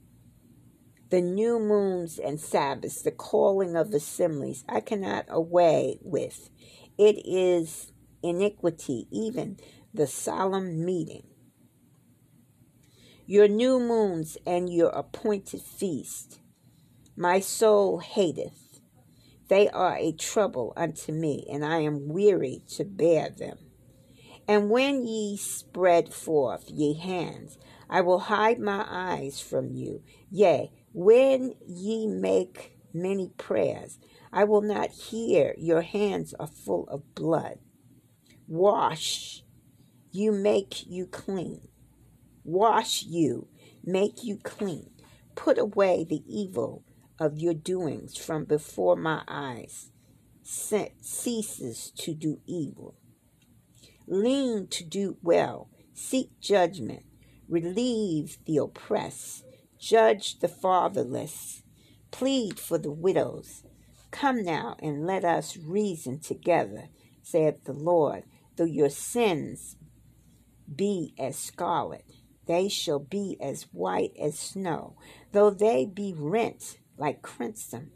[1.12, 6.50] The new moons and Sabbaths, the calling of assemblies, I cannot away with.
[6.98, 7.92] It is
[8.24, 9.58] iniquity, even
[9.94, 11.28] the solemn meeting
[13.26, 16.40] your new moons and your appointed feast.
[17.16, 18.80] My soul hateth.
[19.48, 23.58] They are a trouble unto me, and I am weary to bear them.
[24.48, 27.58] And when ye spread forth ye hands,
[27.90, 30.02] I will hide my eyes from you.
[30.30, 34.00] Yea, when ye make many prayers,
[34.34, 35.54] I will not hear.
[35.58, 37.60] Your hands are full of blood.
[38.48, 39.44] Wash,
[40.12, 41.70] you make you clean
[42.44, 43.48] wash you,
[43.84, 44.90] make you clean,
[45.36, 46.84] put away the evil
[47.20, 49.92] of your doings from before my eyes,
[50.44, 52.96] ceases to do evil.
[54.08, 57.04] Lean to do well, seek judgment,
[57.48, 59.46] relieve the oppressed,
[59.80, 61.64] judge the fatherless,
[62.12, 63.64] plead for the widows.
[64.12, 66.90] Come now and let us reason together,
[67.22, 68.24] saith the Lord,
[68.58, 69.78] though your sins
[70.76, 72.06] be as scarlet
[72.46, 74.96] they shall be as white as snow.
[75.32, 77.92] Though they be rent like crimson,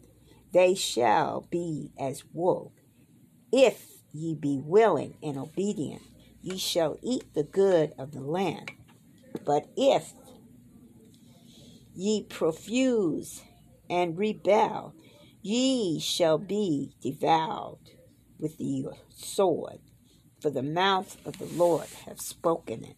[0.54, 2.74] they shall be as wool.
[3.52, 6.04] If ye be willing and obedient,
[6.42, 8.72] ye shall eat the good of the land.
[9.46, 10.14] But if
[11.94, 13.42] ye profuse
[13.90, 14.94] and rebel,
[15.42, 17.80] ye shall be devoured
[18.40, 19.80] with the sword,
[20.40, 22.96] for the mouth of the Lord hath spoken it.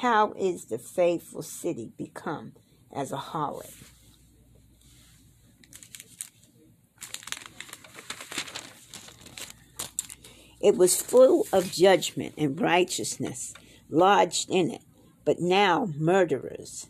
[0.00, 2.54] How is the faithful city become
[2.90, 3.70] as a harlot?
[10.58, 13.52] It was full of judgment and righteousness
[13.90, 14.80] lodged in it,
[15.26, 16.86] but now murderers.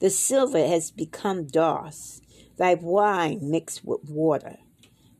[0.00, 2.22] The silver has become dross,
[2.56, 4.56] thy wine mixed with water.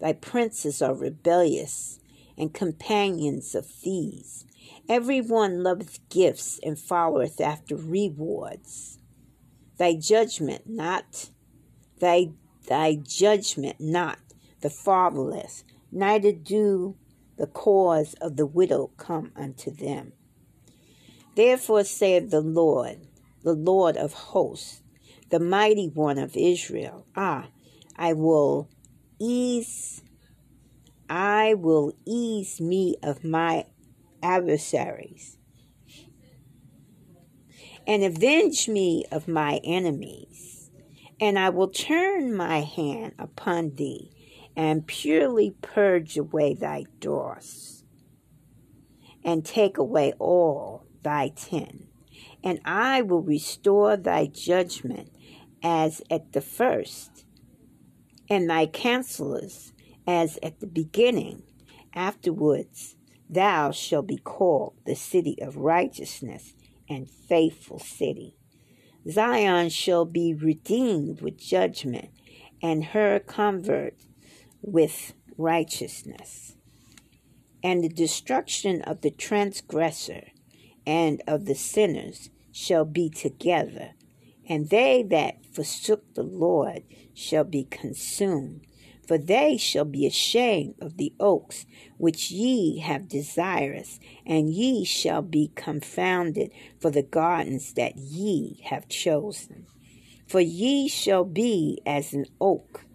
[0.00, 2.00] Thy princes are rebellious
[2.36, 4.44] and companions of thieves.
[4.88, 8.98] Every one loveth gifts and followeth after rewards.
[9.78, 11.30] Thy judgment not,
[11.98, 12.30] thy
[12.68, 14.18] thy judgment not
[14.60, 16.96] the fatherless, neither do
[17.36, 20.12] the cause of the widow come unto them.
[21.34, 22.98] Therefore saith the Lord,
[23.42, 24.82] the Lord of hosts,
[25.30, 27.48] the mighty one of Israel, Ah,
[27.96, 28.68] I will
[29.18, 30.02] ease,
[31.08, 33.66] I will ease me of my
[34.22, 35.38] adversaries
[37.86, 40.70] and avenge me of my enemies.
[41.20, 44.10] And I will turn my hand upon thee
[44.56, 47.84] and purely purge away thy dross
[49.24, 51.86] and take away all thy tin.
[52.42, 55.12] And I will restore thy judgment
[55.62, 57.24] as at the first,
[58.28, 59.72] and thy counselors
[60.06, 61.44] as at the beginning.
[61.94, 62.96] Afterwards,
[63.32, 66.52] Thou shalt be called the city of righteousness
[66.86, 68.36] and faithful city.
[69.10, 72.10] Zion shall be redeemed with judgment,
[72.62, 73.96] and her convert
[74.60, 76.56] with righteousness.
[77.62, 80.24] And the destruction of the transgressor
[80.86, 83.92] and of the sinners shall be together,
[84.46, 86.82] and they that forsook the Lord
[87.14, 88.66] shall be consumed.
[89.12, 91.66] For they shall be ashamed of the oaks
[91.98, 96.50] which ye have desirous, and ye shall be confounded
[96.80, 99.66] for the gardens that ye have chosen.
[100.26, 102.86] For ye shall be as an oak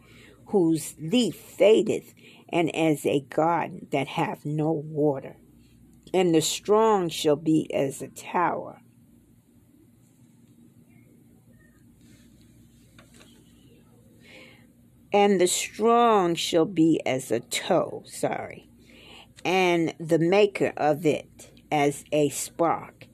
[0.47, 2.15] whose leaf fadeth,
[2.49, 5.35] and as a garden that hath no water.
[6.15, 8.81] And the strong shall be as a tower
[15.11, 18.69] and the strong shall be as a tow, sorry,
[19.45, 23.07] and the maker of it as a spark,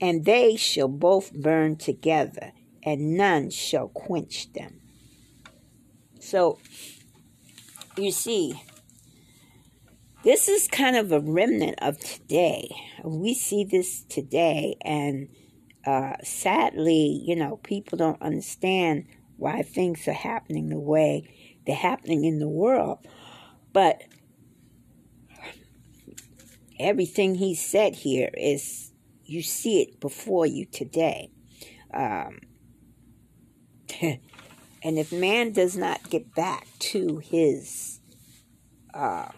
[0.00, 4.80] and they shall both burn together, and none shall quench them.
[6.18, 6.58] So,
[7.96, 8.62] you see,
[10.22, 12.70] this is kind of a remnant of today.
[13.02, 15.28] We see this today, and
[15.86, 19.06] uh, sadly, you know, people don't understand
[19.40, 21.24] why things are happening the way
[21.66, 22.98] they're happening in the world.
[23.72, 24.02] But
[26.78, 28.92] everything he said here is
[29.24, 31.30] you see it before you today.
[31.92, 32.40] Um,
[34.02, 34.18] and
[34.98, 38.00] if man does not get back to his,
[38.92, 39.28] uh,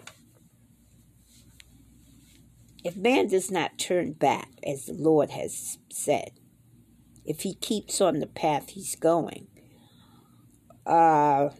[2.85, 6.33] if man does not turn back, as the Lord has said,
[7.25, 9.47] if he keeps on the path he's going,
[10.87, 11.51] uh,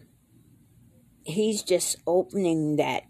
[1.23, 3.03] he's just opening that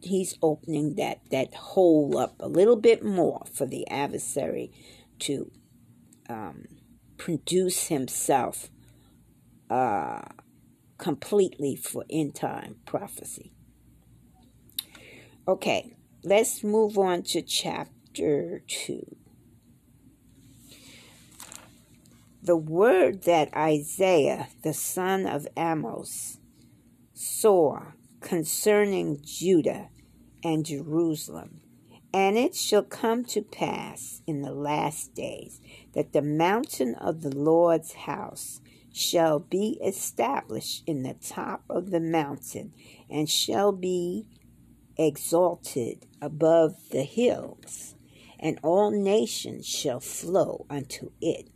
[0.00, 4.70] he's opening that that hole up a little bit more for the adversary
[5.18, 5.50] to
[6.28, 6.64] um,
[7.16, 8.68] produce himself
[9.70, 10.22] uh,
[10.98, 13.52] completely for end time prophecy.
[15.46, 19.16] Okay, let's move on to chapter 2.
[22.48, 26.38] The word that Isaiah, the son of Amos,
[27.12, 27.82] saw
[28.22, 29.90] concerning Judah
[30.42, 31.60] and Jerusalem.
[32.14, 35.60] And it shall come to pass in the last days
[35.92, 38.62] that the mountain of the Lord's house
[38.94, 42.72] shall be established in the top of the mountain
[43.10, 44.26] and shall be
[44.96, 47.94] exalted above the hills,
[48.40, 51.50] and all nations shall flow unto it.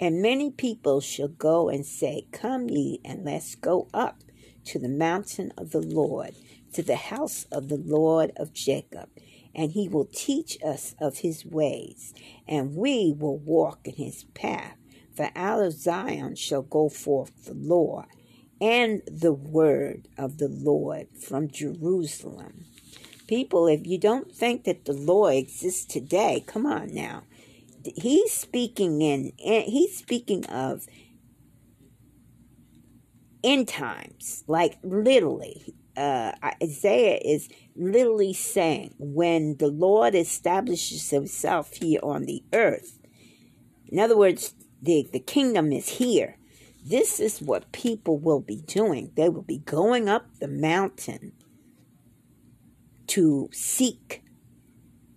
[0.00, 4.22] And many people shall go and say, Come ye, and let's go up
[4.66, 6.34] to the mountain of the Lord,
[6.72, 9.08] to the house of the Lord of Jacob.
[9.54, 12.12] And he will teach us of his ways,
[12.48, 14.76] and we will walk in his path.
[15.16, 18.06] For out of Zion shall go forth the law
[18.60, 22.64] and the word of the Lord from Jerusalem.
[23.28, 27.22] People, if you don't think that the law exists today, come on now
[27.96, 30.86] he's speaking in he's speaking of
[33.42, 34.44] end times.
[34.46, 36.32] Like literally uh,
[36.62, 42.98] isaiah is literally saying when the lord establishes himself here on the earth
[43.86, 44.54] in other words
[44.84, 46.36] the, the kingdom is here.
[46.84, 49.12] This is what people will be doing.
[49.16, 51.32] They will be going up the mountain
[53.06, 54.22] to seek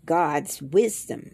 [0.06, 1.32] god's wisdom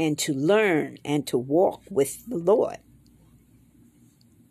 [0.00, 2.78] and to learn and to walk with the Lord.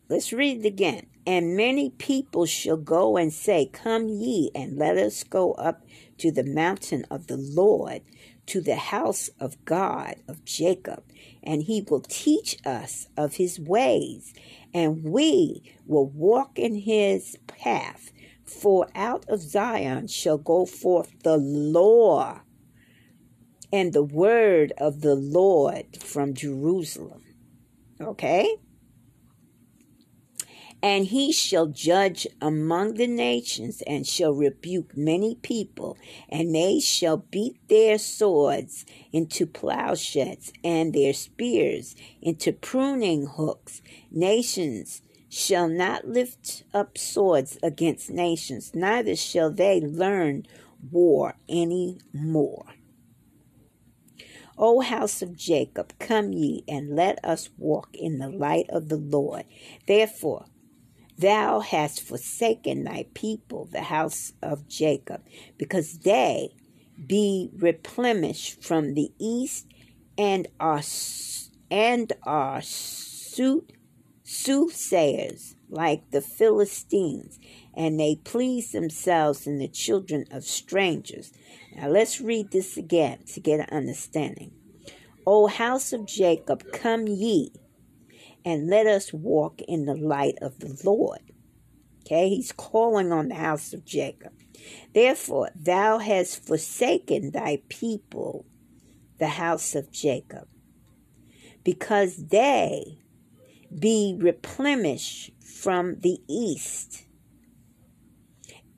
[0.08, 1.08] Let's read it again.
[1.26, 5.82] And many people shall go and say, Come ye, and let us go up
[6.20, 8.02] to the mountain of the Lord,
[8.46, 11.04] to the house of God of Jacob,
[11.42, 14.36] and he will teach us of his ways,
[14.72, 18.12] and we will walk in his path.
[18.46, 22.42] For out of Zion shall go forth the law
[23.72, 27.24] and the word of the Lord from Jerusalem.
[28.02, 28.56] Okay?
[30.82, 35.98] And he shall judge among the nations and shall rebuke many people,
[36.30, 43.82] and they shall beat their swords into plowshares and their spears into pruning hooks.
[44.10, 50.46] Nations shall not lift up swords against nations, neither shall they learn
[50.92, 52.66] war any more.
[54.62, 58.98] O house of Jacob, come ye, and let us walk in the light of the
[58.98, 59.46] Lord.
[59.88, 60.48] Therefore,
[61.18, 65.24] thou hast forsaken thy people, the house of Jacob,
[65.58, 66.50] because they
[67.08, 69.66] be replenished from the east
[70.18, 70.82] and are
[71.72, 73.64] and are sooth,
[74.24, 77.40] soothsayers like the Philistines,
[77.80, 81.32] and they please themselves in the children of strangers.
[81.74, 84.52] Now let's read this again to get an understanding.
[85.26, 87.54] O house of Jacob, come ye,
[88.44, 91.22] and let us walk in the light of the Lord.
[92.02, 94.34] Okay, he's calling on the house of Jacob.
[94.94, 98.46] Therefore, thou hast forsaken thy people,
[99.20, 100.50] the house of Jacob,
[101.64, 103.00] because they
[103.74, 107.06] be replenished from the east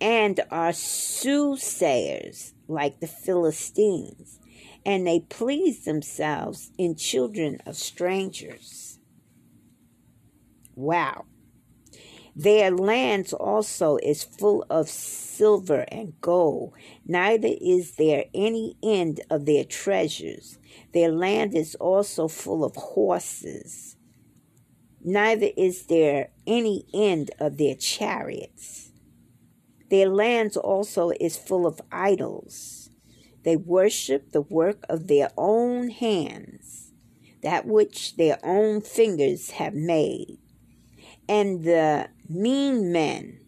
[0.02, 4.40] and are soothsayers like the Philistines,
[4.84, 8.98] and they please themselves in children of strangers.
[10.76, 11.26] Wow.
[12.36, 16.74] Their lands also is full of silver and gold,
[17.06, 20.58] neither is there any end of their treasures.
[20.94, 23.98] Their land is also full of horses,
[25.04, 28.91] neither is there any end of their chariots.
[29.92, 32.90] Their lands also is full of idols.
[33.44, 36.94] They worship the work of their own hands,
[37.44, 40.38] that which their own fingers have made.
[41.28, 43.42] And the mean man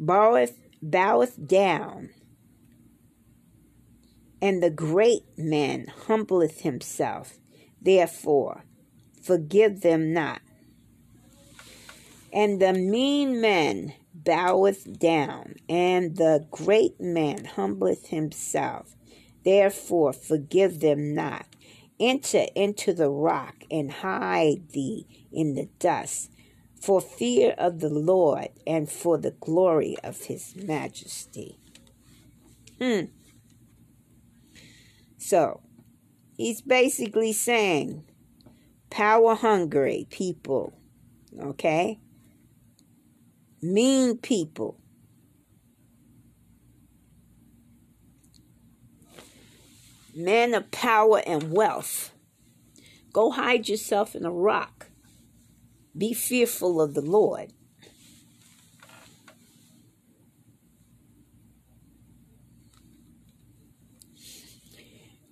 [0.00, 2.10] boweth, boweth down,
[4.42, 7.38] and the great man humbleth himself.
[7.80, 8.64] Therefore,
[9.22, 10.40] forgive them not.
[12.32, 13.92] And the mean man
[14.24, 18.96] boweth down, and the great man humbleth himself.
[19.44, 21.46] Therefore, forgive them not.
[22.00, 26.30] Enter into the rock and hide thee in the dust
[26.80, 31.58] for fear of the Lord and for the glory of his majesty.
[32.78, 33.06] Hmm.
[35.18, 35.62] So,
[36.36, 38.04] he's basically saying
[38.90, 40.74] power hungry people,
[41.40, 42.00] okay?
[43.72, 44.78] Mean people.
[50.14, 52.12] Men of power and wealth.
[53.12, 54.88] Go hide yourself in a rock
[55.96, 57.52] be fearful of the Lord.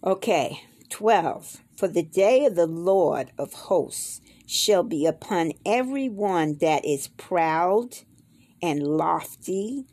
[0.04, 1.62] Okay, 12.
[1.76, 7.08] For the day of the Lord of hosts shall be upon every one that is
[7.08, 7.98] proud
[8.62, 9.84] and lofty,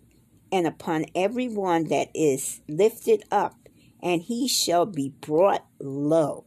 [0.52, 3.68] and upon every one that is lifted up,
[4.02, 6.46] and he shall be brought low.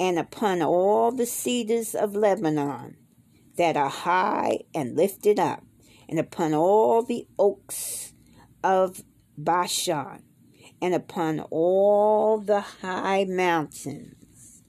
[0.00, 2.96] And upon all the cedars of Lebanon
[3.56, 5.64] that are high and lifted up,
[6.08, 8.14] and upon all the oaks
[8.62, 9.02] of
[9.36, 10.22] Bashan,
[10.80, 14.62] and upon all the high mountains,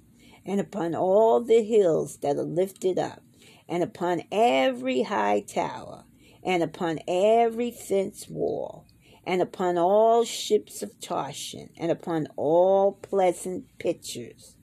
[0.46, 3.22] and upon all the hills that are lifted up,
[3.70, 6.04] and upon every high tower,
[6.44, 8.86] and upon every fence wall,
[9.26, 14.56] and upon all ships of Tarshish, and upon all pleasant pictures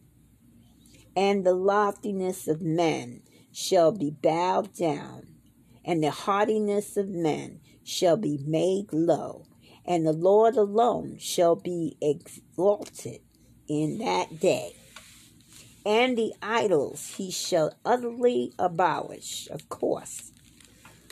[1.17, 5.27] and the loftiness of men shall be bowed down,
[5.85, 9.47] and the haughtiness of men shall be made low,
[9.87, 13.21] and the Lord alone shall be exalted
[13.67, 14.77] in that day.
[15.87, 20.33] And the idols he shall utterly abolish, of course.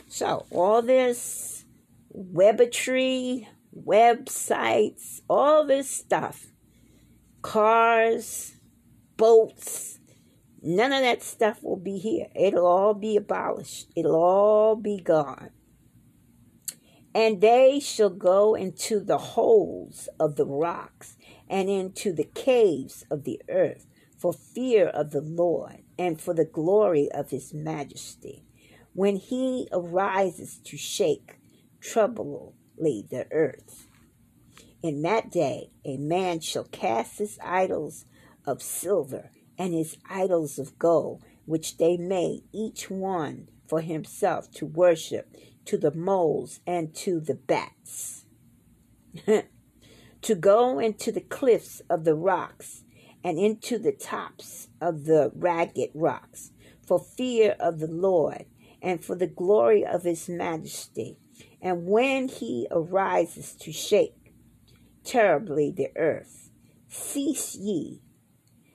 [0.07, 1.65] So, all this
[2.13, 6.47] webetry, websites, all this stuff,
[7.41, 8.57] cars,
[9.17, 9.99] boats,
[10.67, 12.25] None of that stuff will be here.
[12.35, 13.91] It'll all be abolished.
[13.95, 15.51] It'll all be gone.
[17.13, 21.17] And they shall go into the holes of the rocks
[21.47, 23.85] and into the caves of the earth
[24.25, 28.43] for fear of the Lord and for the glory of his majesty.
[28.93, 31.37] When he arises to shake
[31.79, 33.85] troubly the earth.
[34.81, 38.05] In that day a man shall cast his idols
[38.47, 44.65] of silver and his idols of gold, which they made each one for himself to
[44.65, 48.25] worship, to the moles and to the bats.
[50.23, 52.84] to go into the cliffs of the rocks
[53.25, 56.51] and into the tops of the ragged rocks,
[56.85, 58.45] for fear of the Lord
[58.83, 61.17] and for the glory of his majesty.
[61.59, 64.31] And when he arises to shake
[65.03, 66.51] terribly the earth,
[66.87, 68.03] cease ye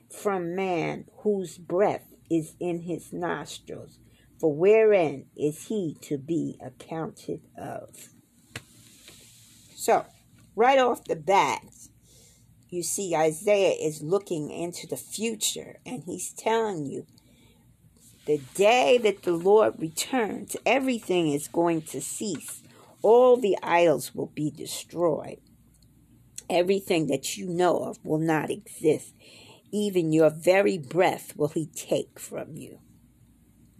[0.09, 3.99] from man whose breath is in his nostrils,
[4.37, 8.09] for wherein is he to be accounted of?
[9.77, 10.05] So,
[10.57, 11.63] right off the bat,
[12.71, 17.05] you see Isaiah is looking into the future and he's telling you
[18.25, 22.63] the day that the Lord returns, everything is going to cease.
[23.03, 25.39] All the idols will be destroyed.
[26.49, 29.13] Everything that you know of will not exist
[29.71, 32.79] even your very breath will he take from you.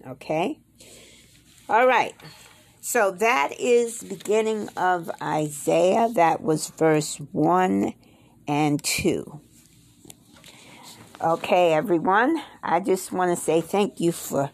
[0.07, 0.59] Okay?
[1.69, 2.15] All right.
[2.79, 6.09] So that is beginning of Isaiah.
[6.13, 7.93] That was verse 1
[8.47, 9.39] and 2.
[11.21, 12.41] Okay, everyone.
[12.63, 14.49] I just want to say thank you for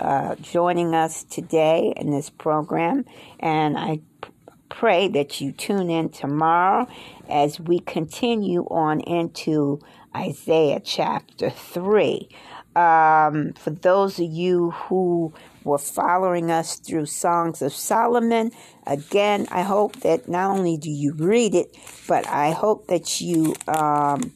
[0.00, 3.04] uh, joining us today in this program.
[3.38, 4.30] And I p-
[4.68, 6.88] pray that you tune in tomorrow
[7.28, 9.80] as we continue on into
[10.16, 12.28] Isaiah chapter 3.
[12.74, 15.32] Um, for those of you who
[15.64, 18.52] were following us through Songs of Solomon,
[18.86, 23.54] again, I hope that not only do you read it, but I hope that you
[23.66, 24.32] um,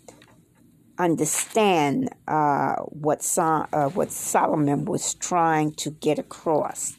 [0.99, 6.97] understand uh, what, so- uh, what Solomon was trying to get across.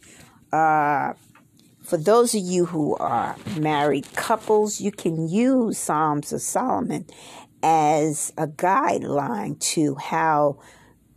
[0.52, 1.14] Uh,
[1.84, 7.06] for those of you who are married couples, you can use Psalms of Solomon
[7.62, 10.60] as a guideline to how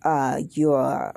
[0.03, 1.15] uh, your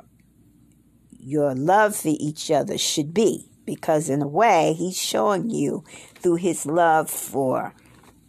[1.22, 3.46] your love for each other should be.
[3.64, 5.84] Because in a way, he's showing you
[6.16, 7.74] through his love for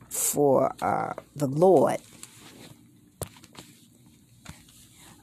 [0.10, 2.00] for uh, the Lord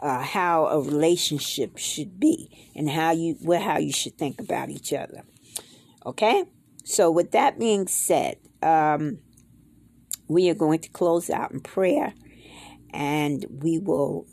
[0.00, 4.70] uh, how a relationship should be and how you well, how you should think about
[4.70, 5.22] each other.
[6.06, 6.44] Okay,
[6.84, 9.18] so with that being said, um,
[10.28, 12.14] we are going to close out in prayer,
[12.92, 14.26] and we will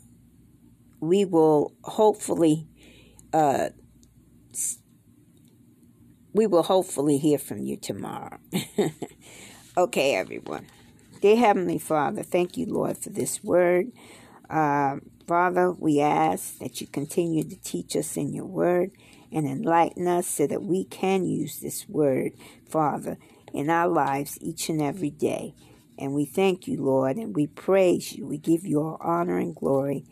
[1.00, 2.68] we will hopefully
[3.32, 3.68] uh,
[6.32, 8.38] we will hopefully hear from you tomorrow.
[9.78, 10.66] okay, everyone.
[11.22, 13.90] Dear Heavenly Father, thank you, Lord, for this word.
[14.50, 14.96] Uh,
[15.26, 18.90] Father, we ask that you continue to teach us in your word
[19.32, 22.32] and enlighten us so that we can use this word,
[22.68, 23.18] Father,
[23.52, 25.54] in our lives each and every day.
[25.98, 28.26] And we thank you, Lord, and we praise you.
[28.26, 30.04] We give you all honor and glory.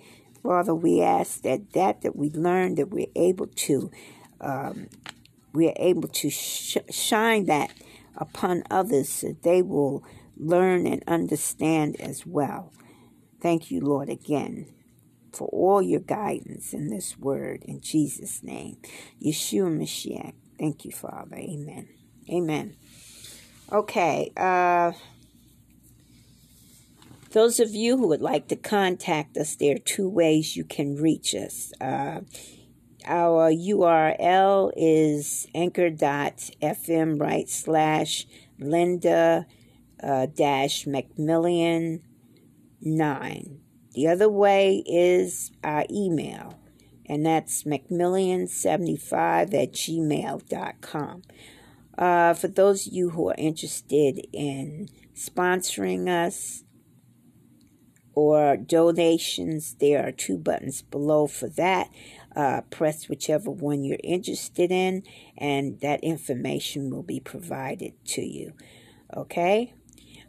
[0.44, 3.90] Father, we ask that that that we learn, that we're able to,
[4.42, 4.88] um,
[5.54, 7.72] we're able to sh- shine that
[8.16, 10.04] upon others so they will
[10.36, 12.74] learn and understand as well.
[13.40, 14.66] Thank you, Lord, again
[15.32, 17.62] for all your guidance in this word.
[17.64, 18.76] In Jesus' name.
[19.22, 20.34] Yeshua Mashiach.
[20.58, 21.36] Thank you, Father.
[21.36, 21.88] Amen.
[22.30, 22.76] Amen.
[23.72, 24.30] Okay.
[24.36, 24.92] Uh,
[27.34, 30.94] those of you who would like to contact us, there are two ways you can
[30.94, 31.72] reach us.
[31.80, 32.20] Uh,
[33.04, 38.26] our URL is anchor.fm right slash
[38.60, 39.46] Linda
[40.00, 42.02] uh, dash McMillian
[42.80, 43.60] 9.
[43.94, 46.60] The other way is our email,
[47.06, 51.22] and that's macmillan75 at gmail.com.
[51.98, 56.63] Uh, for those of you who are interested in sponsoring us
[58.14, 61.90] or donations, there are two buttons below for that.
[62.34, 65.04] Uh, press whichever one you're interested in,
[65.38, 68.52] and that information will be provided to you.
[69.16, 69.72] Okay?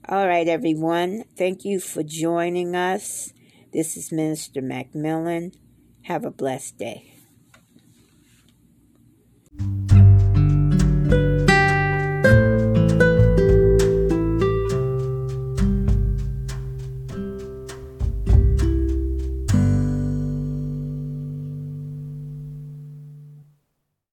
[0.07, 1.23] All right, everyone.
[1.35, 3.33] Thank you for joining us.
[3.73, 5.55] This is Minister McMillian.
[6.03, 7.11] Have a blessed day.